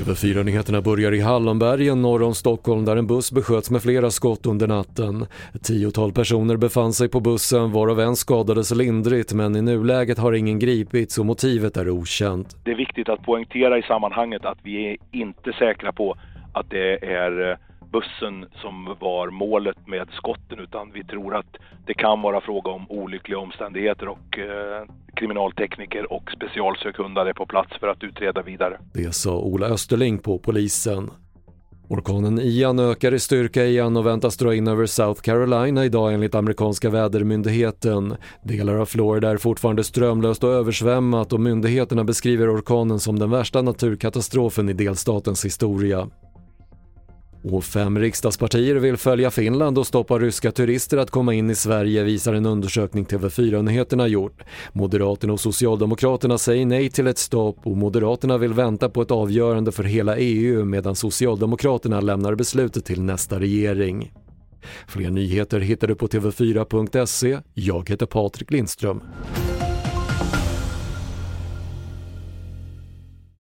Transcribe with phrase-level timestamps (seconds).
[0.00, 4.68] TV4-nyheterna börjar i Hallonbergen norr om Stockholm där en buss besköts med flera skott under
[4.68, 5.26] natten.
[5.54, 10.32] Ett tiotal personer befann sig på bussen varav en skadades lindrigt men i nuläget har
[10.32, 12.56] ingen gripits och motivet är okänt.
[12.64, 16.16] Det är viktigt att poängtera i sammanhanget att vi är inte säkra på
[16.52, 17.56] att det är eh,
[17.92, 21.49] bussen som var målet med skotten utan vi tror att
[21.86, 24.84] det kan vara fråga om olyckliga omständigheter och eh,
[25.16, 28.78] kriminaltekniker och specialsökhundar är på plats för att utreda vidare.
[28.94, 31.10] Det sa Ola Österling på polisen.
[31.90, 36.34] Orkanen Ian ökar i styrka igen och väntas dra in över South Carolina idag enligt
[36.34, 38.16] amerikanska vädermyndigheten.
[38.42, 43.62] Delar av Florida är fortfarande strömlöst och översvämmat och myndigheterna beskriver orkanen som den värsta
[43.62, 46.08] naturkatastrofen i delstatens historia.
[47.42, 52.04] Och fem riksdagspartier vill följa Finland och stoppa ryska turister att komma in i Sverige
[52.04, 54.42] visar en undersökning TV4-nyheterna gjort.
[54.72, 59.72] Moderaterna och Socialdemokraterna säger nej till ett stopp och Moderaterna vill vänta på ett avgörande
[59.72, 64.12] för hela EU medan Socialdemokraterna lämnar beslutet till nästa regering.
[64.88, 67.38] Fler nyheter hittar du på TV4.se.
[67.54, 69.02] Jag heter Patrik Lindström.